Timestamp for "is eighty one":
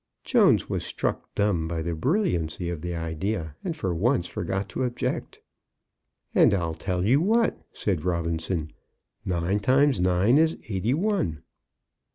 10.39-11.43